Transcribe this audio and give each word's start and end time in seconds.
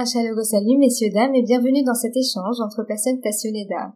Un 0.00 0.06
chaleureux 0.06 0.44
salut 0.44 0.78
messieurs, 0.78 1.10
dames 1.12 1.34
et 1.34 1.42
bienvenue 1.42 1.84
dans 1.84 1.92
cet 1.92 2.16
échange 2.16 2.56
entre 2.64 2.84
personnes 2.88 3.20
passionnées 3.20 3.66
d'art. 3.68 3.92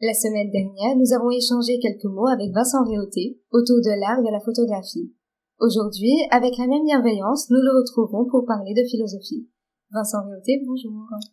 La 0.00 0.14
semaine 0.14 0.52
dernière, 0.52 0.94
nous 0.94 1.12
avons 1.12 1.32
échangé 1.32 1.80
quelques 1.80 2.04
mots 2.04 2.28
avec 2.28 2.52
Vincent 2.54 2.84
Réauté 2.84 3.40
autour 3.50 3.78
de 3.82 3.98
l'art 3.98 4.22
de 4.22 4.30
la 4.30 4.38
photographie. 4.38 5.12
Aujourd'hui, 5.58 6.14
avec 6.30 6.56
la 6.56 6.68
même 6.68 6.84
bienveillance, 6.84 7.50
nous 7.50 7.60
le 7.60 7.80
retrouvons 7.80 8.30
pour 8.30 8.46
parler 8.46 8.74
de 8.74 8.88
philosophie. 8.88 9.48
Vincent 9.90 10.24
Réauté, 10.24 10.62
bonjour. 10.64 10.92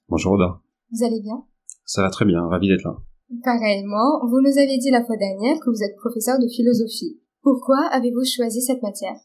Bonjour 0.10 0.32
Oda. 0.32 0.65
Vous 0.92 1.06
allez 1.06 1.22
bien? 1.22 1.44
Ça 1.86 2.02
va 2.02 2.10
très 2.10 2.26
bien, 2.26 2.42
ravi 2.48 2.68
d'être 2.68 2.84
là. 2.84 2.98
Pareillement, 3.44 4.26
vous 4.28 4.42
nous 4.42 4.58
aviez 4.58 4.78
dit 4.78 4.92
la 4.92 5.04
fois 5.04 5.18
dernière 5.18 5.60
que 5.60 5.70
vous 5.70 5.84
êtes 5.84 5.96
professeur 5.98 6.38
de 6.40 6.48
philosophie. 6.48 7.20
Pourquoi 7.42 7.88
avez-vous 7.92 8.24
choisi 8.26 8.62
cette 8.62 8.82
matière? 8.82 9.16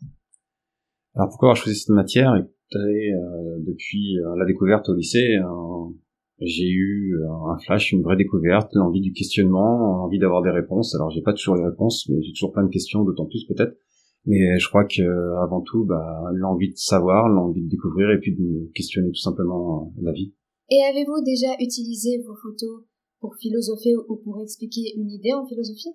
Alors 1.14 1.28
pourquoi 1.28 1.50
avoir 1.50 1.56
choisi 1.56 1.78
cette 1.78 1.94
matière? 1.94 2.32
Euh, 2.32 3.58
Depuis 3.66 4.18
euh, 4.18 4.36
la 4.36 4.46
découverte 4.46 4.88
au 4.88 4.94
lycée, 4.94 5.36
euh, 5.36 5.92
j'ai 6.40 6.68
eu 6.68 7.18
un 7.48 7.58
flash, 7.58 7.92
une 7.92 8.02
vraie 8.02 8.16
découverte, 8.16 8.70
l'envie 8.74 9.00
du 9.00 9.12
questionnement, 9.12 9.98
l'envie 9.98 10.18
d'avoir 10.18 10.42
des 10.42 10.50
réponses. 10.50 10.94
Alors 10.94 11.10
j'ai 11.10 11.22
pas 11.22 11.32
toujours 11.32 11.56
les 11.56 11.64
réponses, 11.64 12.08
mais 12.08 12.22
j'ai 12.22 12.32
toujours 12.32 12.52
plein 12.52 12.64
de 12.64 12.70
questions, 12.70 13.04
d'autant 13.04 13.26
plus 13.26 13.44
peut-être. 13.46 13.76
Mais 14.24 14.58
je 14.58 14.68
crois 14.68 14.84
que 14.84 15.02
avant 15.42 15.60
tout, 15.60 15.84
bah, 15.84 16.22
l'envie 16.34 16.70
de 16.70 16.76
savoir, 16.76 17.28
l'envie 17.28 17.62
de 17.62 17.68
découvrir, 17.68 18.10
et 18.10 18.18
puis 18.18 18.34
de 18.34 18.40
me 18.40 18.72
questionner 18.74 19.08
tout 19.08 19.20
simplement 19.20 19.92
la 20.00 20.12
vie. 20.12 20.34
Et 20.70 20.80
avez-vous 20.88 21.22
déjà 21.24 21.52
utilisé 21.58 22.22
vos 22.26 22.34
photos 22.36 22.84
pour 23.20 23.34
philosopher 23.36 23.94
ou 24.08 24.16
pour 24.22 24.40
expliquer 24.40 24.92
une 24.96 25.10
idée 25.10 25.32
en 25.32 25.44
philosophie? 25.44 25.90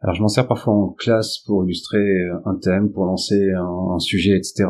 Alors 0.00 0.14
je 0.14 0.20
m'en 0.20 0.28
sers 0.28 0.46
parfois 0.46 0.74
en 0.74 0.90
classe 0.90 1.38
pour 1.46 1.64
illustrer 1.64 2.04
un 2.44 2.56
thème, 2.56 2.92
pour 2.92 3.06
lancer 3.06 3.50
un, 3.52 3.98
sujet, 3.98 4.36
etc. 4.36 4.68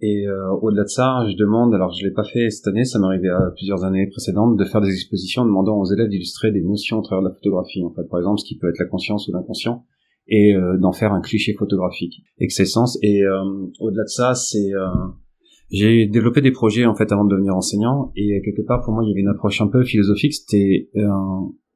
Et 0.00 0.26
euh, 0.26 0.50
au-delà 0.60 0.82
de 0.82 0.88
ça, 0.88 1.24
je 1.28 1.36
demande, 1.36 1.72
alors 1.72 1.92
je 1.92 2.04
l'ai 2.04 2.12
pas 2.12 2.24
fait 2.24 2.50
cette 2.50 2.66
année, 2.66 2.84
ça 2.84 2.98
m'est 2.98 3.06
arrivé 3.06 3.28
à 3.28 3.52
plusieurs 3.56 3.84
années 3.84 4.08
précédentes, 4.08 4.56
de 4.56 4.64
faire 4.64 4.80
des 4.80 4.92
expositions 4.92 5.44
demandant 5.44 5.78
aux 5.78 5.86
élèves 5.92 6.08
d'illustrer 6.08 6.50
des 6.50 6.60
notions 6.60 6.98
au 6.98 7.02
travers 7.02 7.22
la 7.22 7.32
photographie, 7.32 7.82
en 7.84 7.94
fait, 7.94 8.04
par 8.10 8.18
exemple, 8.18 8.40
ce 8.40 8.44
qui 8.44 8.58
peut 8.58 8.68
être 8.68 8.78
la 8.80 8.86
conscience 8.86 9.28
ou 9.28 9.32
l'inconscient, 9.32 9.84
et 10.26 10.54
euh, 10.54 10.78
d'en 10.78 10.92
faire 10.92 11.12
un 11.12 11.20
cliché 11.20 11.54
photographique, 11.54 12.22
et 12.38 12.48
que 12.48 12.52
c'est 12.52 12.66
sens. 12.66 12.98
Et 13.02 13.22
euh, 13.22 13.44
au-delà 13.80 14.02
de 14.02 14.08
ça, 14.08 14.34
c'est 14.34 14.72
j'ai 15.70 16.06
développé 16.06 16.40
des 16.40 16.52
projets 16.52 16.86
en 16.86 16.94
fait 16.94 17.10
avant 17.12 17.24
de 17.24 17.30
devenir 17.30 17.56
enseignant, 17.56 18.12
et 18.16 18.40
quelque 18.44 18.66
part 18.66 18.82
pour 18.82 18.92
moi 18.94 19.02
il 19.04 19.08
y 19.08 19.12
avait 19.12 19.22
une 19.22 19.28
approche 19.28 19.60
un 19.60 19.68
peu 19.68 19.82
philosophique. 19.82 20.34
C'était 20.34 20.88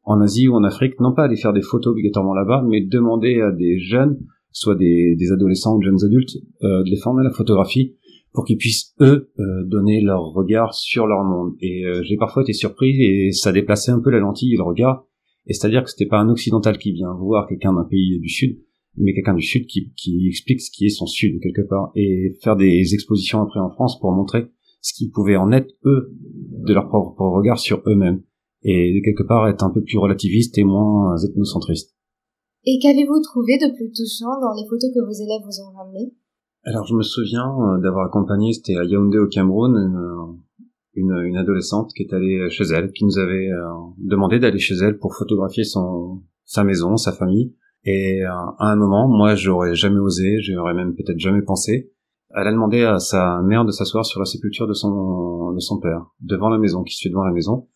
en 0.04 0.20
Asie 0.20 0.48
ou 0.48 0.54
en 0.54 0.62
Afrique, 0.62 1.00
non 1.00 1.12
pas 1.12 1.24
aller 1.24 1.36
faire 1.36 1.52
des 1.52 1.62
photos 1.62 1.92
obligatoirement 1.92 2.34
là-bas, 2.34 2.64
mais 2.68 2.80
demander 2.80 3.40
à 3.40 3.50
des 3.50 3.78
jeunes, 3.78 4.18
soit 4.52 4.74
des, 4.74 5.16
des 5.16 5.32
adolescents 5.32 5.76
ou 5.76 5.82
jeunes 5.82 6.04
adultes, 6.04 6.36
de 6.62 6.90
les 6.90 6.96
former 6.96 7.20
à 7.20 7.24
la 7.24 7.32
photographie 7.32 7.96
pour 8.32 8.44
qu'ils 8.44 8.58
puissent 8.58 8.94
eux 9.00 9.30
euh, 9.38 9.64
donner 9.64 10.00
leur 10.00 10.32
regard 10.32 10.74
sur 10.74 11.06
leur 11.06 11.24
monde. 11.24 11.54
Et 11.60 11.84
euh, 11.84 12.02
j'ai 12.04 12.16
parfois 12.16 12.42
été 12.42 12.52
surpris 12.52 13.02
et 13.02 13.32
ça 13.32 13.52
déplaçait 13.52 13.90
un 13.90 14.00
peu 14.00 14.10
la 14.10 14.18
lentille 14.18 14.56
le 14.56 14.62
regard. 14.62 15.06
Et 15.46 15.54
c'est-à-dire 15.54 15.82
que 15.82 15.90
c'était 15.90 16.06
pas 16.06 16.18
un 16.18 16.28
occidental 16.28 16.78
qui 16.78 16.92
vient 16.92 17.12
voir 17.14 17.48
quelqu'un 17.48 17.72
d'un 17.72 17.84
pays 17.84 18.20
du 18.20 18.28
sud, 18.28 18.58
mais 19.00 19.14
quelqu'un 19.14 19.34
du 19.34 19.42
sud 19.42 19.66
qui, 19.66 19.92
qui 19.96 20.26
explique 20.28 20.60
ce 20.60 20.70
qui 20.70 20.86
est 20.86 20.90
son 20.90 21.06
sud 21.06 21.40
quelque 21.40 21.66
part 21.68 21.90
et 21.94 22.36
faire 22.42 22.56
des 22.56 22.94
expositions 22.94 23.40
après 23.42 23.60
en 23.60 23.70
France 23.70 23.98
pour 24.00 24.12
montrer 24.12 24.46
ce 24.80 24.92
qu'ils 24.94 25.10
pouvaient 25.10 25.36
en 25.36 25.52
être 25.52 25.72
eux 25.84 26.12
de 26.12 26.72
leur 26.72 26.88
propre 26.88 27.20
regard 27.22 27.58
sur 27.58 27.82
eux-mêmes 27.86 28.22
et 28.62 29.00
quelque 29.04 29.26
part 29.26 29.48
être 29.48 29.64
un 29.64 29.70
peu 29.70 29.82
plus 29.82 29.98
relativiste 29.98 30.58
et 30.58 30.64
moins 30.64 31.16
ethnocentriste. 31.16 31.94
Et 32.64 32.78
qu'avez-vous 32.82 33.20
trouvé 33.20 33.56
de 33.56 33.74
plus 33.74 33.90
touchant 33.92 34.40
dans 34.40 34.52
les 34.54 34.68
photos 34.68 34.90
que 34.92 35.00
vos 35.00 35.12
élèves 35.12 35.42
vous 35.44 35.62
ont 35.62 35.76
ramenées? 35.76 36.12
Alors 36.64 36.84
je 36.86 36.94
me 36.94 37.02
souviens 37.02 37.46
euh, 37.46 37.80
d'avoir 37.80 38.06
accompagné, 38.06 38.52
c'était 38.52 38.76
à 38.76 38.84
Yaoundé 38.84 39.18
au 39.18 39.28
Cameroun, 39.28 39.76
euh, 39.76 40.66
une, 40.94 41.12
une, 41.24 41.36
adolescente 41.36 41.92
qui 41.94 42.02
est 42.02 42.12
allée 42.12 42.50
chez 42.50 42.64
elle, 42.64 42.90
qui 42.90 43.04
nous 43.04 43.18
avait 43.18 43.48
euh, 43.48 43.72
demandé 43.96 44.40
d'aller 44.40 44.58
chez 44.58 44.74
elle 44.74 44.98
pour 44.98 45.14
photographier 45.14 45.64
son 45.64 46.20
sa 46.44 46.64
maison, 46.64 46.96
sa 46.96 47.12
famille. 47.12 47.54
Et 47.90 48.22
à 48.22 48.54
un 48.58 48.76
moment, 48.76 49.08
moi 49.08 49.34
j'aurais 49.34 49.74
jamais 49.74 49.98
osé, 49.98 50.42
j'aurais 50.42 50.74
même 50.74 50.94
peut-être 50.94 51.18
jamais 51.18 51.42
pensé. 51.42 51.90
Elle 52.34 52.46
a 52.46 52.52
demandé 52.52 52.82
à 52.82 52.98
sa 52.98 53.40
mère 53.42 53.64
de 53.64 53.70
s'asseoir 53.70 54.04
sur 54.04 54.20
la 54.20 54.26
sépulture 54.26 54.66
de 54.66 54.74
son 54.74 55.52
de 55.52 55.60
son 55.60 55.80
père, 55.80 56.04
devant 56.20 56.50
la 56.50 56.58
maison, 56.58 56.82
qui 56.82 56.94
se 56.94 57.02
fait 57.02 57.08
devant 57.08 57.24
la 57.24 57.32
maison. 57.32 57.66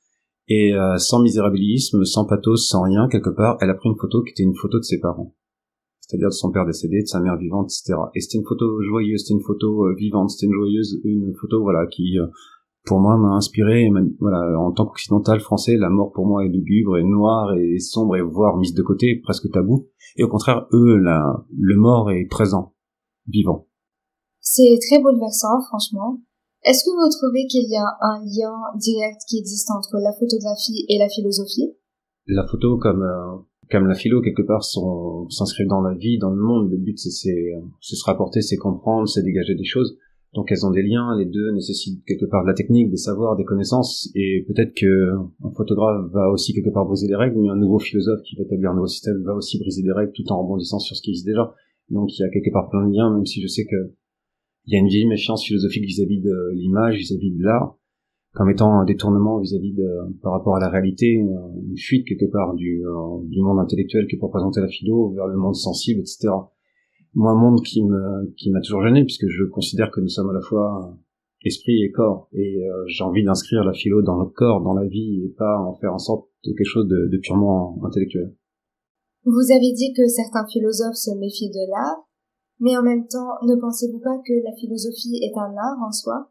Et 0.49 0.75
sans 0.99 1.23
misérabilisme, 1.23 2.05
sans 2.05 2.27
pathos, 2.27 2.69
sans 2.69 2.83
rien, 2.83 3.09
quelque 3.09 3.31
part, 3.31 3.57
elle 3.61 3.71
a 3.71 3.75
pris 3.75 3.89
une 3.89 3.97
photo 3.97 4.23
qui 4.23 4.33
était 4.33 4.43
une 4.43 4.55
photo 4.55 4.79
de 4.79 4.85
ses 4.85 5.01
parents 5.01 5.35
c'est-à-dire 6.13 6.29
de 6.29 6.35
son 6.35 6.51
père 6.51 6.67
décédé, 6.67 7.01
de 7.01 7.07
sa 7.07 7.21
mère 7.21 7.39
vivante, 7.39 7.71
etc. 7.71 7.95
Et 8.15 8.21
c'était 8.21 8.37
une 8.37 8.45
photo 8.45 8.83
joyeuse, 8.83 9.23
c'était 9.23 9.35
une 9.35 9.45
photo 9.45 9.87
euh, 9.87 9.95
vivante, 9.95 10.31
c'était 10.31 10.47
une 10.47 10.53
joyeuse, 10.53 11.01
une 11.05 11.33
photo 11.41 11.63
voilà 11.63 11.87
qui 11.87 12.19
euh, 12.19 12.27
pour 12.85 13.01
moi 13.01 13.17
m'a 13.17 13.37
inspiré. 13.37 13.89
Voilà, 14.21 14.59
en 14.59 14.73
tant 14.73 14.87
qu'occidental 14.87 15.41
français, 15.41 15.77
la 15.77 15.91
mort 15.91 16.13
pour 16.13 16.27
moi 16.27 16.45
est 16.45 16.49
lugubre 16.49 16.99
et 16.99 17.05
noire 17.05 17.55
et 17.55 17.79
sombre 17.79 18.17
et 18.17 18.23
voire 18.23 18.57
mise 18.57 18.75
de 18.75 18.83
côté, 18.83 19.21
presque 19.23 19.51
tabou. 19.51 19.89
Et 20.17 20.25
au 20.25 20.29
contraire, 20.29 20.67
eux, 20.73 20.97
la, 20.99 21.45
le 21.57 21.77
mort 21.77 22.11
est 22.11 22.27
présent, 22.27 22.75
vivant. 23.27 23.67
C'est 24.41 24.79
très 24.89 25.01
bouleversant, 25.01 25.61
franchement. 25.69 26.21
Est-ce 26.65 26.85
que 26.85 26.91
vous 26.91 27.11
trouvez 27.19 27.47
qu'il 27.47 27.69
y 27.69 27.77
a 27.77 27.87
un 28.01 28.21
lien 28.21 28.55
direct 28.77 29.21
qui 29.29 29.39
existe 29.39 29.71
entre 29.71 29.99
la 29.99 30.13
photographie 30.13 30.85
et 30.89 30.99
la 30.99 31.09
philosophie? 31.09 31.75
La 32.27 32.47
photo 32.47 32.79
comme 32.79 33.03
euh, 33.03 33.39
comme 33.71 33.87
la 33.87 33.95
philo 33.95 34.21
quelque 34.21 34.43
part 34.43 34.63
s'inscrivent 34.63 35.69
dans 35.69 35.81
la 35.81 35.95
vie, 35.95 36.19
dans 36.19 36.31
le 36.31 36.41
monde. 36.41 36.71
Le 36.71 36.77
but 36.77 36.99
c'est 36.99 37.11
c'est 37.11 37.97
se 37.97 38.05
rapporter, 38.05 38.43
c'est 38.43 38.59
comprendre, 38.59 39.09
c'est 39.09 39.23
dégager 39.23 39.55
des 39.57 39.65
choses. 39.65 39.99
Donc 40.35 40.51
elles 40.51 40.65
ont 40.65 40.71
des 40.71 40.83
liens, 40.83 41.15
les 41.19 41.27
deux 41.27 41.53
nécessitent 41.53 42.03
quelque 42.07 42.25
part 42.25 42.43
de 42.43 42.49
la 42.49 42.55
technique, 42.55 42.91
des 42.91 42.97
savoirs, 42.97 43.37
des 43.37 43.45
connaissances, 43.45 44.11
et 44.15 44.45
peut-être 44.49 44.73
que 44.75 45.13
un 45.45 45.51
photographe 45.55 46.11
va 46.11 46.31
aussi 46.31 46.55
quelque 46.55 46.73
part 46.73 46.87
briser 46.87 47.07
les 47.07 47.17
règles, 47.17 47.39
mais 47.39 47.51
un 47.51 47.57
nouveau 47.57 47.79
philosophe 47.79 48.23
qui 48.23 48.37
va 48.37 48.45
établir 48.45 48.71
un 48.71 48.75
nouveau 48.75 48.87
système 48.87 49.23
va 49.25 49.35
aussi 49.35 49.59
briser 49.59 49.83
des 49.83 49.93
règles 49.93 50.13
tout 50.13 50.31
en 50.33 50.43
rebondissant 50.43 50.79
sur 50.79 50.97
ce 50.97 51.03
qui 51.03 51.11
existe 51.11 51.27
déjà. 51.27 51.55
Donc 51.91 52.17
il 52.17 52.23
y 52.23 52.25
a 52.25 52.31
quelque 52.31 52.51
part 52.51 52.71
plein 52.71 52.87
de 52.87 52.95
liens, 52.95 53.13
même 53.13 53.27
si 53.27 53.43
je 53.43 53.47
sais 53.47 53.67
que 53.67 53.93
il 54.67 54.73
y 54.73 54.77
a 54.77 54.79
une 54.79 54.89
vieille 54.89 55.07
méfiance 55.07 55.45
philosophique 55.45 55.85
vis-à-vis 55.85 56.21
de 56.21 56.53
l'image, 56.55 56.97
vis-à-vis 56.97 57.33
de 57.33 57.43
l'art, 57.43 57.77
comme 58.33 58.49
étant 58.49 58.79
un 58.79 58.85
détournement 58.85 59.39
vis-à-vis 59.39 59.75
de 59.75 59.89
par 60.23 60.33
rapport 60.33 60.57
à 60.57 60.61
la 60.61 60.71
réalité, 60.71 61.09
une 61.09 61.77
fuite 61.77 62.07
quelque 62.07 62.31
part 62.31 62.55
du, 62.55 62.83
euh, 62.87 63.23
du 63.25 63.41
monde 63.43 63.59
intellectuel 63.59 64.07
qui 64.07 64.17
peut 64.17 64.27
représenter 64.27 64.61
la 64.61 64.69
philo 64.69 65.11
vers 65.11 65.27
le 65.27 65.37
monde 65.37 65.57
sensible, 65.57 66.01
etc. 66.01 66.29
Moi, 67.15 67.31
un 67.33 67.37
monde 67.37 67.63
qui 67.63 67.85
me 67.85 68.33
qui 68.37 68.51
m'a 68.51 68.61
toujours 68.61 68.83
gêné 68.83 69.05
puisque 69.05 69.29
je 69.29 69.45
considère 69.45 69.91
que 69.91 70.01
nous 70.01 70.09
sommes 70.09 70.31
à 70.31 70.33
la 70.33 70.41
fois 70.41 70.97
esprit 71.45 71.83
et 71.83 71.91
corps 71.91 72.29
et 72.33 72.65
euh, 72.65 72.85
j'ai 72.87 73.05
envie 73.05 73.25
d'inscrire 73.25 73.65
la 73.65 73.73
philo 73.73 74.03
dans 74.03 74.17
le 74.17 74.27
corps, 74.27 74.63
dans 74.63 74.75
la 74.75 74.87
vie 74.87 75.25
et 75.25 75.35
pas 75.37 75.59
en 75.59 75.75
faire 75.75 75.93
en 75.93 75.99
sorte 75.99 76.29
de 76.45 76.53
quelque 76.53 76.65
chose 76.65 76.89
de, 76.89 77.09
de 77.11 77.19
purement 77.19 77.79
intellectuel. 77.85 78.35
Vous 79.25 79.53
avez 79.55 79.73
dit 79.73 79.93
que 79.93 80.07
certains 80.07 80.47
philosophes 80.47 80.97
se 80.97 81.17
méfient 81.19 81.51
de 81.51 81.71
l'art, 81.71 82.09
mais 82.61 82.77
en 82.77 82.83
même 82.83 83.07
temps, 83.07 83.39
ne 83.47 83.55
pensez-vous 83.57 84.01
pas 84.01 84.19
que 84.27 84.33
la 84.45 84.53
philosophie 84.57 85.21
est 85.23 85.37
un 85.37 85.55
art 85.57 85.79
en 85.87 85.93
soi? 85.93 86.31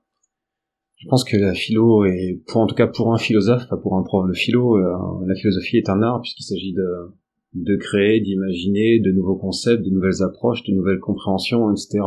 Je 0.97 1.07
pense 1.07 1.23
que 1.23 1.37
la 1.37 1.53
philo 1.53 2.05
est, 2.05 2.43
pour 2.47 2.61
en 2.61 2.67
tout 2.67 2.75
cas 2.75 2.87
pour 2.87 3.13
un 3.13 3.17
philosophe, 3.17 3.67
pas 3.69 3.77
pour 3.77 3.95
un 3.97 4.03
prof 4.03 4.27
de 4.27 4.33
philo, 4.33 4.77
euh, 4.77 5.25
la 5.25 5.35
philosophie 5.35 5.77
est 5.77 5.89
un 5.89 6.01
art 6.01 6.21
puisqu'il 6.21 6.43
s'agit 6.43 6.73
de, 6.73 7.11
de 7.53 7.75
créer, 7.75 8.21
d'imaginer 8.21 8.99
de 8.99 9.11
nouveaux 9.11 9.35
concepts, 9.35 9.83
de 9.83 9.89
nouvelles 9.89 10.23
approches, 10.23 10.63
de 10.63 10.73
nouvelles 10.73 10.99
compréhensions, 10.99 11.71
etc. 11.71 11.99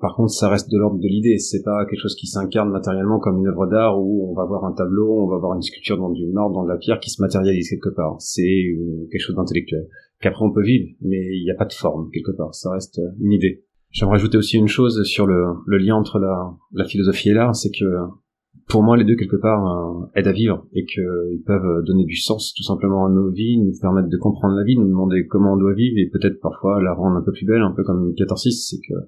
Par 0.00 0.16
contre, 0.16 0.32
ça 0.32 0.48
reste 0.48 0.70
de 0.70 0.78
l'ordre 0.78 0.98
de 0.98 1.06
l'idée. 1.06 1.38
C'est 1.38 1.62
pas 1.62 1.86
quelque 1.86 2.00
chose 2.00 2.16
qui 2.16 2.26
s'incarne 2.26 2.70
matériellement 2.70 3.20
comme 3.20 3.38
une 3.38 3.46
œuvre 3.46 3.66
d'art 3.66 4.00
où 4.00 4.28
on 4.30 4.34
va 4.34 4.44
voir 4.44 4.64
un 4.64 4.72
tableau, 4.72 5.22
on 5.22 5.28
va 5.28 5.38
voir 5.38 5.54
une 5.54 5.62
sculpture 5.62 5.96
dans 5.96 6.10
du 6.10 6.26
marbre, 6.32 6.54
dans 6.54 6.64
de 6.64 6.68
la 6.68 6.76
pierre 6.76 6.98
qui 6.98 7.10
se 7.10 7.22
matérialise 7.22 7.70
quelque 7.70 7.94
part. 7.94 8.16
C'est 8.18 8.64
quelque 9.10 9.20
chose 9.20 9.36
d'intellectuel 9.36 9.88
qu'après 10.20 10.44
on 10.44 10.52
peut 10.52 10.62
vivre, 10.62 10.88
mais 11.00 11.18
il 11.18 11.44
n'y 11.44 11.50
a 11.50 11.56
pas 11.56 11.64
de 11.64 11.72
forme 11.72 12.10
quelque 12.12 12.32
part. 12.32 12.54
Ça 12.54 12.70
reste 12.70 13.00
une 13.20 13.32
idée. 13.32 13.64
J'aimerais 13.90 14.16
ajouter 14.16 14.38
aussi 14.38 14.56
une 14.56 14.68
chose 14.68 15.02
sur 15.04 15.26
le, 15.26 15.54
lien 15.66 15.94
entre 15.94 16.18
la 16.18 16.84
philosophie 16.84 17.30
et 17.30 17.34
l'art, 17.34 17.54
c'est 17.54 17.70
que 17.70 17.84
pour 18.68 18.82
moi, 18.82 18.96
les 18.96 19.04
deux 19.04 19.16
quelque 19.16 19.36
part 19.36 19.66
euh, 19.66 20.06
aident 20.14 20.28
à 20.28 20.32
vivre 20.32 20.66
et 20.72 20.84
qu'ils 20.84 21.42
peuvent 21.46 21.84
donner 21.84 22.04
du 22.04 22.16
sens 22.16 22.52
tout 22.54 22.62
simplement 22.62 23.06
à 23.06 23.10
nos 23.10 23.30
vies, 23.30 23.58
nous 23.58 23.72
permettre 23.80 24.08
de 24.08 24.16
comprendre 24.16 24.54
la 24.56 24.64
vie, 24.64 24.76
nous 24.76 24.88
demander 24.88 25.26
comment 25.26 25.54
on 25.54 25.56
doit 25.56 25.74
vivre 25.74 25.96
et 25.98 26.08
peut-être 26.10 26.40
parfois 26.40 26.82
la 26.82 26.94
rendre 26.94 27.16
un 27.16 27.22
peu 27.22 27.32
plus 27.32 27.46
belle, 27.46 27.62
un 27.62 27.72
peu 27.72 27.84
comme 27.84 28.08
une 28.08 28.14
catharsis, 28.14 28.68
c'est 28.68 28.78
que, 28.78 28.98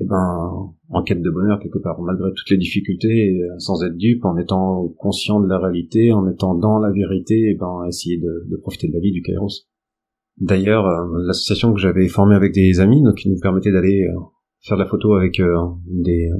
eh 0.00 0.04
ben, 0.04 0.72
en 0.90 1.02
quête 1.02 1.22
de 1.22 1.30
bonheur 1.30 1.58
quelque 1.60 1.78
part, 1.78 2.00
malgré 2.00 2.30
toutes 2.30 2.50
les 2.50 2.56
difficultés, 2.56 3.40
sans 3.58 3.84
être 3.84 3.96
dupe, 3.96 4.24
en 4.24 4.36
étant 4.36 4.88
conscient 4.98 5.40
de 5.40 5.48
la 5.48 5.58
réalité, 5.58 6.12
en 6.12 6.28
étant 6.28 6.54
dans 6.54 6.78
la 6.78 6.90
vérité, 6.90 7.52
eh 7.52 7.58
ben, 7.58 7.84
essayer 7.88 8.18
de, 8.18 8.46
de 8.48 8.56
profiter 8.56 8.88
de 8.88 8.92
la 8.92 9.00
vie 9.00 9.12
du 9.12 9.22
Kairos. 9.22 9.66
D'ailleurs, 10.40 10.86
euh, 10.86 11.26
l'association 11.26 11.74
que 11.74 11.80
j'avais 11.80 12.06
formée 12.08 12.36
avec 12.36 12.54
des 12.54 12.80
amis, 12.80 13.02
donc 13.02 13.16
qui 13.16 13.28
nous 13.28 13.40
permettait 13.40 13.72
d'aller 13.72 14.04
euh, 14.04 14.20
faire 14.60 14.76
de 14.76 14.82
la 14.82 14.88
photo 14.88 15.14
avec 15.14 15.40
des 15.86 16.30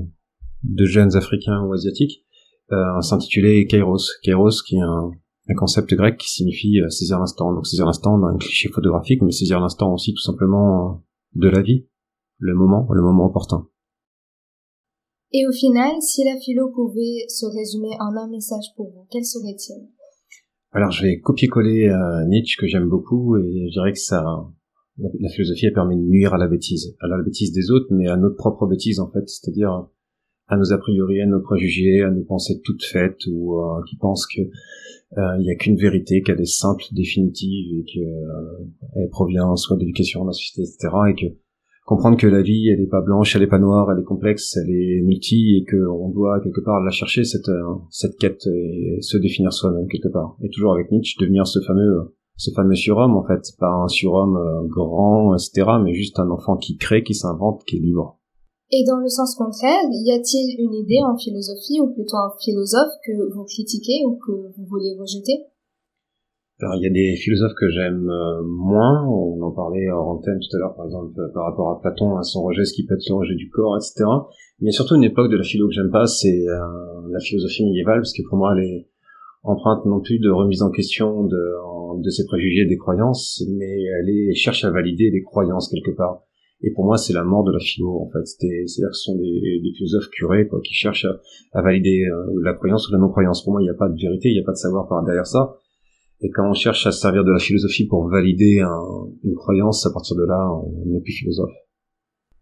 de 0.63 0.85
jeunes 0.85 1.17
africains 1.17 1.63
ou 1.63 1.73
asiatiques, 1.73 2.25
euh, 2.73 3.01
s'intitulait 3.01 3.67
Kairos. 3.67 4.19
Kairos 4.23 4.63
qui 4.67 4.77
est 4.77 4.81
un, 4.81 5.11
un 5.49 5.55
concept 5.55 5.95
grec 5.95 6.19
qui 6.19 6.29
signifie 6.29 6.81
euh, 6.81 6.89
saisir 6.91 7.19
l'instant. 7.19 7.53
Donc 7.53 7.67
saisir 7.67 7.87
l'instant 7.87 8.19
dans 8.19 8.27
un 8.27 8.37
cliché 8.37 8.69
photographique, 8.69 9.23
mais 9.23 9.33
saisir 9.33 9.61
l'instant 9.61 9.93
aussi 9.93 10.13
tout 10.13 10.23
simplement 10.23 10.91
euh, 10.91 10.95
de 11.35 11.49
la 11.49 11.63
vie, 11.63 11.87
le 12.39 12.55
moment, 12.55 12.87
le 12.93 13.03
moment 13.03 13.27
opportun. 13.27 13.67
Et 15.33 15.47
au 15.47 15.53
final, 15.53 16.01
si 16.01 16.25
la 16.25 16.39
philo 16.39 16.71
pouvait 16.71 17.27
se 17.29 17.47
résumer 17.47 17.95
en 18.01 18.17
un 18.17 18.29
message 18.29 18.65
pour 18.77 18.91
vous, 18.91 19.07
quel 19.11 19.25
serait-il? 19.25 19.89
Alors 20.73 20.91
je 20.91 21.03
vais 21.03 21.21
copier-coller 21.21 21.89
euh, 21.89 22.25
Nietzsche 22.27 22.57
que 22.59 22.67
j'aime 22.67 22.89
beaucoup 22.89 23.37
et 23.37 23.69
je 23.69 23.73
dirais 23.73 23.93
que 23.93 23.99
ça, 23.99 24.23
la 24.99 25.29
philosophie 25.31 25.67
a 25.67 25.71
permis 25.71 25.97
de 25.97 26.03
nuire 26.03 26.35
à 26.35 26.39
la 26.39 26.47
bêtise, 26.47 26.95
à 27.01 27.07
la 27.09 27.23
bêtise 27.23 27.53
des 27.53 27.71
autres, 27.71 27.87
mais 27.91 28.09
à 28.09 28.17
notre 28.17 28.37
propre 28.37 28.67
bêtise 28.67 29.01
en 29.01 29.11
fait, 29.11 29.27
c'est-à-dire 29.27 29.87
à 30.49 30.57
nos 30.57 30.73
a 30.73 30.79
priori, 30.79 31.21
à 31.21 31.27
nos 31.27 31.41
préjugés, 31.41 32.03
à 32.03 32.11
nos 32.11 32.25
pensées 32.25 32.61
toutes 32.65 32.85
faites 32.85 33.27
ou 33.31 33.59
euh, 33.59 33.83
qui 33.89 33.97
pensent 33.97 34.27
que 34.27 34.41
euh, 34.41 35.39
n'y 35.39 35.51
a 35.51 35.55
qu'une 35.55 35.77
vérité, 35.77 36.23
qu'elle 36.23 36.41
est 36.41 36.51
simple, 36.51 36.85
définitive 36.93 37.81
et 37.81 37.85
qu'elle 37.85 39.05
euh, 39.05 39.09
provient 39.11 39.57
soit 39.57 39.77
de 39.77 39.81
l'éducation, 39.81 40.23
de 40.23 40.29
la 40.29 40.33
société, 40.33 40.63
etc. 40.63 40.89
et 41.11 41.15
que 41.15 41.35
comprendre 41.87 42.19
que 42.19 42.27
la 42.27 42.43
vie, 42.43 42.69
elle 42.69 42.81
est 42.81 42.89
pas 42.89 43.01
blanche, 43.01 43.35
elle 43.37 43.43
est 43.43 43.47
pas 43.47 43.59
noire, 43.59 43.91
elle 43.93 44.01
est 44.01 44.05
complexe, 44.05 44.57
elle 44.57 44.71
est 44.71 45.01
multi 45.03 45.57
et 45.57 45.65
que 45.65 45.87
on 45.87 46.11
doit 46.11 46.41
quelque 46.41 46.61
part 46.61 46.83
la 46.83 46.91
chercher 46.91 47.25
cette 47.25 47.51
cette 47.91 48.17
quête 48.19 48.47
et 48.47 48.99
se 49.01 49.17
définir 49.17 49.53
soi-même 49.53 49.89
quelque 49.89 50.09
part. 50.09 50.37
Et 50.43 50.51
toujours 50.51 50.73
avec 50.73 50.91
Nietzsche, 50.91 51.17
devenir 51.21 51.47
ce 51.47 51.61
fameux 51.61 52.15
ce 52.37 52.51
fameux 52.53 52.75
surhomme 52.75 53.17
en 53.17 53.27
fait, 53.27 53.41
pas 53.59 53.73
un 53.73 53.89
surhomme 53.89 54.69
grand, 54.69 55.35
etc., 55.35 55.79
mais 55.83 55.95
juste 55.95 56.21
un 56.21 56.31
enfant 56.31 56.57
qui 56.57 56.77
crée, 56.77 57.03
qui 57.03 57.15
s'invente, 57.15 57.65
qui 57.65 57.77
est 57.77 57.81
libre. 57.81 58.18
Et 58.71 58.85
dans 58.85 58.99
le 58.99 59.09
sens 59.09 59.35
contraire, 59.35 59.85
y 59.91 60.13
a-t-il 60.13 60.61
une 60.61 60.75
idée 60.75 61.01
en 61.03 61.17
philosophie, 61.17 61.81
ou 61.81 61.89
plutôt 61.93 62.17
un 62.17 62.33
philosophe 62.39 62.93
que 63.07 63.33
vous 63.33 63.45
critiquez 63.45 64.05
ou 64.07 64.19
que 64.19 64.33
vous 64.33 64.67
voulez 64.67 64.95
rejeter? 64.99 65.49
Alors 66.61 66.75
il 66.75 66.83
y 66.83 66.87
a 66.87 66.91
des 66.91 67.15
philosophes 67.17 67.55
que 67.57 67.71
j'aime 67.71 68.11
euh, 68.11 68.43
moins, 68.43 69.07
on 69.07 69.41
en 69.43 69.53
parlait 69.53 69.89
en 69.93 70.19
antenne 70.19 70.41
tout 70.41 70.57
à 70.57 70.59
l'heure 70.59 70.75
par 70.75 70.87
exemple 70.87 71.15
euh, 71.21 71.33
par 71.33 71.45
rapport 71.45 71.71
à 71.71 71.81
Platon, 71.81 72.17
à 72.17 72.25
son 72.25 72.43
rejet, 72.43 72.65
ce 72.65 72.73
qui 72.73 72.85
peut 72.85 72.95
être 72.95 73.09
le 73.09 73.15
rejet 73.15 73.37
du 73.37 73.49
corps, 73.49 73.77
etc. 73.77 74.05
Mais 74.59 74.73
surtout 74.73 74.97
une 74.97 75.05
époque 75.05 75.31
de 75.31 75.37
la 75.37 75.45
philo 75.45 75.69
que 75.69 75.75
j'aime 75.75 75.93
pas, 75.93 76.07
c'est 76.07 76.49
euh, 76.49 77.09
la 77.11 77.21
philosophie 77.21 77.65
médiévale, 77.65 78.01
parce 78.01 78.13
que 78.13 78.23
pour 78.29 78.39
moi 78.39 78.55
elle 78.57 78.65
est 78.65 78.89
empreinte 79.45 79.87
non 79.87 80.01
plus 80.01 80.19
de 80.19 80.31
remise 80.31 80.63
en 80.63 80.73
question 80.73 81.23
de, 81.23 82.11
ses 82.11 82.27
préjugés 82.27 82.67
des 82.67 82.77
croyances, 82.77 83.41
mais 83.57 83.85
elle 83.85 84.35
cherche 84.35 84.65
à 84.65 84.71
valider 84.71 85.13
des 85.13 85.23
croyances 85.23 85.69
quelque 85.69 85.97
part. 85.97 86.25
Et 86.61 86.73
pour 86.73 86.85
moi, 86.85 86.97
c'est 86.97 87.13
la 87.13 87.23
mort 87.23 87.45
de 87.45 87.53
la 87.53 87.61
philo, 87.61 88.01
en 88.01 88.11
fait. 88.11 88.25
C'est-à-dire 88.25 88.89
que 88.89 88.97
ce 88.97 89.03
sont 89.03 89.17
des, 89.17 89.73
philosophes 89.77 90.09
curés, 90.11 90.49
quoi, 90.49 90.61
qui 90.61 90.75
cherchent 90.75 91.07
à, 91.53 91.63
valider 91.63 92.03
euh, 92.05 92.41
la 92.43 92.55
croyance 92.55 92.89
ou 92.89 92.93
la 92.93 92.99
non-croyance. 92.99 93.45
Pour 93.45 93.53
moi, 93.53 93.63
il 93.63 93.65
n'y 93.65 93.71
a 93.71 93.79
pas 93.79 93.89
de 93.89 94.01
vérité, 94.01 94.31
il 94.31 94.35
n'y 94.35 94.43
a 94.43 94.45
pas 94.45 94.53
de 94.53 94.57
savoir 94.57 94.89
par 94.89 95.05
derrière 95.05 95.27
ça. 95.27 95.57
Et 96.21 96.31
quand 96.31 96.51
on 96.51 96.55
cherche 96.55 96.85
à 96.87 96.91
se 96.91 97.01
servir 97.01 97.23
de 97.23 97.31
la 97.31 97.39
philosophie 97.39 97.87
pour 97.87 98.09
valider 98.09 98.61
une 99.23 99.35
croyance, 99.37 99.87
à 99.87 99.93
partir 99.93 100.17
de 100.17 100.25
là, 100.25 100.51
on 100.51 100.85
n'est 100.87 101.01
plus 101.01 101.13
philosophe. 101.13 101.55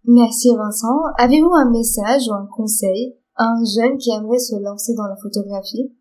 Merci 0.08 0.54
Vincent. 0.56 1.02
Avez-vous 1.18 1.52
un 1.52 1.70
message 1.70 2.22
ou 2.28 2.32
un 2.32 2.46
conseil 2.46 3.16
à 3.34 3.44
un 3.52 3.64
jeune 3.64 3.98
qui 3.98 4.10
aimerait 4.10 4.38
se 4.38 4.54
lancer 4.62 4.94
dans 4.94 5.06
la 5.06 5.16
photographie? 5.16 5.92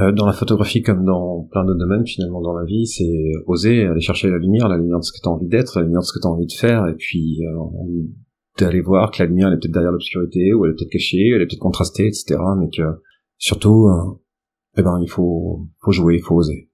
Euh, 0.00 0.10
dans 0.10 0.26
la 0.26 0.32
photographie 0.32 0.82
comme 0.82 1.04
dans 1.04 1.46
plein 1.52 1.64
d'autres 1.64 1.78
domaines 1.78 2.06
finalement 2.06 2.40
dans 2.40 2.52
la 2.52 2.64
vie, 2.64 2.86
c'est 2.86 3.30
oser 3.46 3.86
aller 3.86 4.00
chercher 4.00 4.28
la 4.28 4.38
lumière, 4.38 4.68
la 4.68 4.76
lumière 4.76 4.98
de 4.98 5.04
ce 5.04 5.12
que 5.12 5.22
tu 5.22 5.28
as 5.28 5.32
envie 5.32 5.46
d'être, 5.46 5.78
la 5.78 5.82
lumière 5.84 6.00
de 6.00 6.06
ce 6.06 6.12
que 6.12 6.20
tu 6.20 6.26
as 6.26 6.30
envie 6.30 6.46
de 6.46 6.52
faire, 6.52 6.88
et 6.88 6.94
puis 6.94 7.38
euh, 7.46 8.02
d'aller 8.58 8.80
voir 8.80 9.12
que 9.12 9.22
la 9.22 9.28
lumière 9.28 9.48
elle 9.48 9.54
est 9.54 9.58
peut-être 9.58 9.72
derrière 9.72 9.92
l'obscurité, 9.92 10.52
ou 10.52 10.64
elle 10.64 10.72
est 10.72 10.74
peut-être 10.74 10.90
cachée, 10.90 11.28
elle 11.28 11.42
est 11.42 11.46
peut-être 11.46 11.60
contrastée, 11.60 12.08
etc. 12.08 12.40
Mais 12.58 12.70
que 12.70 12.82
surtout, 13.38 13.86
euh, 13.86 14.20
eh 14.76 14.82
ben 14.82 14.98
il 15.00 15.08
faut, 15.08 15.68
faut 15.80 15.92
jouer, 15.92 16.16
il 16.16 16.22
faut 16.22 16.34
oser. 16.34 16.70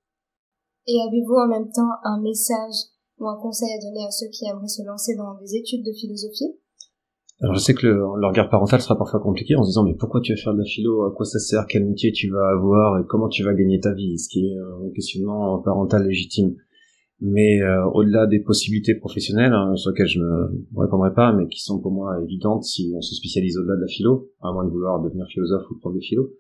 Et 0.87 0.99
avez-vous 1.00 1.34
en 1.34 1.49
même 1.49 1.70
temps 1.70 1.93
un 2.05 2.23
message 2.23 2.88
ou 3.19 3.28
un 3.28 3.37
conseil 3.37 3.69
à 3.76 3.84
donner 3.84 4.06
à 4.06 4.11
ceux 4.11 4.28
qui 4.32 4.46
aimeraient 4.46 4.66
se 4.66 4.82
lancer 4.82 5.14
dans 5.14 5.34
des 5.34 5.56
études 5.56 5.84
de 5.84 5.93
philosophie? 5.93 6.56
Alors 7.42 7.54
je 7.54 7.60
sais 7.60 7.75
que 7.75 7.87
le, 7.87 8.04
regard 8.04 8.50
parental 8.50 8.81
sera 8.81 8.98
parfois 8.98 9.20
compliqué 9.20 9.56
en 9.56 9.62
se 9.62 9.69
disant 9.69 9.84
mais 9.84 9.94
pourquoi 9.94 10.20
tu 10.20 10.34
vas 10.34 10.40
faire 10.40 10.52
de 10.52 10.58
la 10.58 10.64
philo, 10.64 11.04
à 11.04 11.14
quoi 11.14 11.25
ça 11.25 11.38
sert, 11.38 11.64
quel 11.66 11.87
métier 11.87 12.12
tu 12.12 12.31
vas 12.31 12.50
avoir? 12.50 13.00
Et 13.00 13.06
comment 13.06 13.28
tu 13.28 13.42
vas 13.42 13.54
gagner 13.54 13.81
ta 13.81 13.94
vie, 13.94 14.19
ce 14.19 14.28
qui 14.28 14.46
est 14.46 14.58
un 14.58 14.90
questionnement 14.94 15.58
parental 15.60 16.06
légitime. 16.06 16.54
Mais 17.22 17.60
euh, 17.62 17.84
au-delà 17.92 18.26
des 18.26 18.40
possibilités 18.40 18.94
professionnelles 18.94 19.52
hein, 19.52 19.75
sur 19.76 19.90
lesquelles 19.90 20.08
je 20.08 20.20
ne 20.20 20.81
répondrai 20.81 21.12
pas, 21.14 21.32
mais 21.32 21.48
qui 21.48 21.60
sont 21.60 21.81
pour 21.81 21.92
moi 21.92 22.19
évidentes 22.22 22.64
si 22.64 22.92
on 22.94 23.00
se 23.00 23.14
spécialise 23.14 23.58
au-delà 23.58 23.76
de 23.76 23.82
la 23.82 23.87
philo, 23.87 24.31
à 24.42 24.52
moins 24.52 24.64
de 24.64 24.70
vouloir 24.70 25.00
devenir 25.02 25.26
philosophe 25.26 25.70
ou 25.70 25.78
prof 25.78 25.94
de 25.94 26.00
philo, 26.00 26.31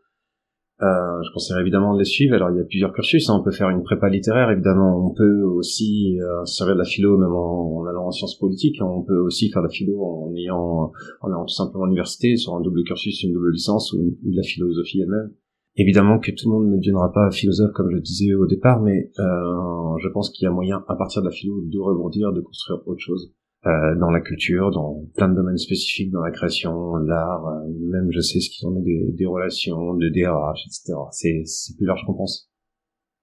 euh, 0.82 1.22
je 1.22 1.32
conseillerais 1.32 1.60
évidemment 1.60 1.92
de 1.94 1.98
les 1.98 2.04
suivre. 2.04 2.34
Alors 2.34 2.50
il 2.50 2.56
y 2.56 2.60
a 2.60 2.64
plusieurs 2.64 2.92
cursus. 2.92 3.28
Hein. 3.28 3.36
On 3.38 3.42
peut 3.42 3.50
faire 3.50 3.68
une 3.68 3.82
prépa 3.82 4.08
littéraire, 4.08 4.50
évidemment. 4.50 5.06
On 5.06 5.12
peut 5.12 5.42
aussi 5.42 6.18
euh, 6.20 6.42
de 6.42 6.78
la 6.78 6.84
philo 6.84 7.18
même 7.18 7.32
en, 7.32 7.84
allant 7.86 8.06
en 8.06 8.10
sciences 8.10 8.38
politiques. 8.38 8.80
On 8.82 9.02
peut 9.02 9.18
aussi 9.18 9.50
faire 9.50 9.62
de 9.62 9.66
la 9.66 9.72
philo 9.72 10.02
en 10.02 10.34
ayant, 10.34 10.92
en 11.20 11.28
allant 11.28 11.44
tout 11.44 11.54
simplement 11.54 11.84
à 11.84 11.86
l'université 11.86 12.36
sur 12.36 12.54
un 12.54 12.60
double 12.60 12.82
cursus, 12.84 13.22
une 13.22 13.32
double 13.32 13.52
licence 13.52 13.92
ou, 13.92 13.98
de 13.98 14.36
la 14.36 14.42
philosophie 14.42 15.00
elle-même. 15.00 15.32
Évidemment 15.76 16.18
que 16.18 16.30
tout 16.32 16.50
le 16.50 16.58
monde 16.58 16.70
ne 16.70 16.76
deviendra 16.76 17.12
pas 17.12 17.30
philosophe 17.30 17.72
comme 17.72 17.90
je 17.90 17.98
disais 17.98 18.34
au 18.34 18.46
départ, 18.46 18.80
mais 18.80 19.10
euh, 19.18 19.96
je 20.02 20.08
pense 20.08 20.30
qu'il 20.30 20.44
y 20.44 20.48
a 20.48 20.50
moyen 20.50 20.82
à 20.88 20.96
partir 20.96 21.22
de 21.22 21.26
la 21.26 21.32
philo 21.32 21.60
de 21.62 21.78
rebondir, 21.78 22.32
de 22.32 22.40
construire 22.40 22.80
autre 22.86 23.00
chose. 23.00 23.32
Euh, 23.66 23.94
dans 24.00 24.10
la 24.10 24.20
culture, 24.20 24.70
dans 24.70 25.04
plein 25.16 25.28
de 25.28 25.34
domaines 25.34 25.58
spécifiques, 25.58 26.10
dans 26.10 26.22
la 26.22 26.30
création, 26.30 26.96
l'art, 26.96 27.46
euh, 27.46 27.68
même 27.92 28.08
je 28.10 28.20
sais 28.20 28.40
ce 28.40 28.48
qu'ils 28.48 28.66
en 28.66 28.74
est 28.76 28.82
des, 28.82 29.12
des 29.12 29.26
relations, 29.26 29.92
de 29.94 30.08
DRH, 30.08 30.64
etc. 30.66 30.94
C'est, 31.10 31.42
c'est 31.44 31.76
plus 31.76 31.84
large 31.84 32.00
qu'on 32.06 32.14
pense. 32.14 32.48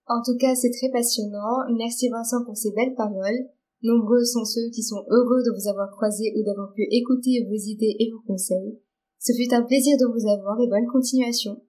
En 0.05 0.21
tout 0.23 0.37
cas, 0.37 0.53
c'est 0.53 0.69
très 0.69 0.91
passionnant. 0.91 1.65
Merci 1.75 2.09
Vincent 2.09 2.45
pour 2.45 2.55
ces 2.55 2.71
belles 2.71 2.93
paroles. 2.95 3.49
Nombreux 3.81 4.23
sont 4.23 4.45
ceux 4.45 4.69
qui 4.69 4.83
sont 4.83 5.03
heureux 5.09 5.41
de 5.41 5.53
vous 5.57 5.69
avoir 5.69 5.89
croisé 5.89 6.33
ou 6.37 6.43
d'avoir 6.43 6.71
pu 6.73 6.83
écouter 6.91 7.43
vos 7.49 7.57
idées 7.57 7.95
et 7.97 8.11
vos 8.11 8.21
conseils. 8.21 8.77
Ce 9.19 9.33
fut 9.33 9.51
un 9.53 9.63
plaisir 9.63 9.97
de 9.97 10.05
vous 10.05 10.29
avoir 10.29 10.61
et 10.61 10.67
bonne 10.67 10.85
continuation. 10.85 11.61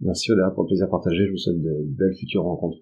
Merci 0.00 0.32
Oda 0.32 0.50
pour 0.50 0.64
le 0.64 0.68
plaisir 0.68 0.90
partagé. 0.90 1.24
Je 1.26 1.30
vous 1.30 1.38
souhaite 1.38 1.62
de 1.62 1.86
belles 1.86 2.16
futures 2.18 2.42
rencontres. 2.42 2.78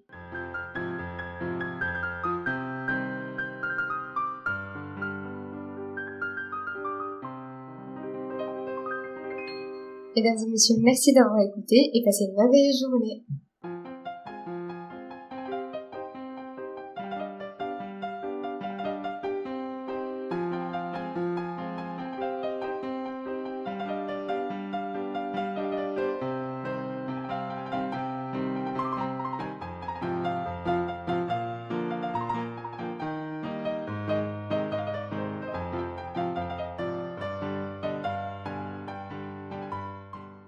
Mesdames 10.15 10.37
et 10.45 10.51
messieurs, 10.51 10.75
merci 10.81 11.13
d'avoir 11.13 11.39
écouté 11.39 11.89
et 11.93 12.03
passez 12.03 12.25
une 12.25 12.35
merveilleuse 12.35 12.81
journée. 12.81 13.23